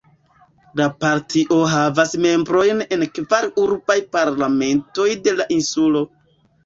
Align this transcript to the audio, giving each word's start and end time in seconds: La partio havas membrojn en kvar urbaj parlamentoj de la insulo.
La 0.79 0.85
partio 1.03 1.57
havas 1.73 2.15
membrojn 2.25 2.81
en 2.97 3.05
kvar 3.19 3.47
urbaj 3.65 3.99
parlamentoj 4.17 5.09
de 5.29 5.37
la 5.41 5.47
insulo. 5.59 6.03